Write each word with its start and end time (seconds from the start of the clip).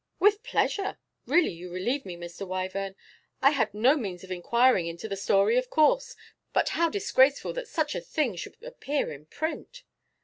'With 0.19 0.41
pleasure. 0.41 0.97
Really 1.27 1.51
you 1.51 1.69
relieve 1.71 2.07
me, 2.07 2.17
Mr. 2.17 2.47
Wyvern. 2.47 2.95
I 3.39 3.51
had 3.51 3.71
no 3.75 3.95
means 3.95 4.23
of 4.23 4.31
inquiring 4.31 4.87
into 4.87 5.07
the 5.07 5.15
story, 5.15 5.57
of 5.57 5.69
course. 5.69 6.15
But 6.53 6.69
how 6.69 6.89
disgraceful 6.89 7.53
that 7.53 7.67
such 7.67 7.93
a 7.93 8.01
thing 8.01 8.35
should 8.35 8.57
appear 8.63 9.11
in 9.11 9.27
print! 9.27 9.83